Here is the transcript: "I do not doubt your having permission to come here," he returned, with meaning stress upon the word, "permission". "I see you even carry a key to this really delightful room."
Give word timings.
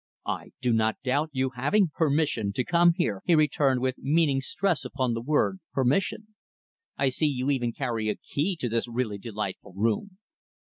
"I 0.25 0.49
do 0.61 0.73
not 0.73 0.99
doubt 1.03 1.29
your 1.31 1.51
having 1.53 1.91
permission 1.95 2.53
to 2.53 2.63
come 2.65 2.93
here," 2.97 3.21
he 3.23 3.35
returned, 3.35 3.81
with 3.81 3.99
meaning 3.99 4.41
stress 4.41 4.83
upon 4.83 5.13
the 5.13 5.21
word, 5.21 5.59
"permission". 5.73 6.29
"I 6.97 7.09
see 7.09 7.27
you 7.27 7.51
even 7.51 7.71
carry 7.71 8.09
a 8.09 8.15
key 8.15 8.55
to 8.61 8.67
this 8.67 8.87
really 8.87 9.19
delightful 9.19 9.73
room." 9.75 10.17